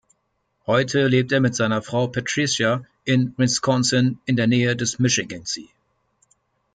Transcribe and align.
Heute 0.65 1.05
lebt 1.07 1.31
er 1.31 1.41
mit 1.41 1.53
seiner 1.53 1.83
Frau 1.83 2.07
Patricia 2.07 2.83
in 3.05 3.35
Wisconsin 3.37 4.19
in 4.25 4.35
der 4.35 4.47
Nähe 4.47 4.75
des 4.75 4.97
Michigansee. 4.97 5.69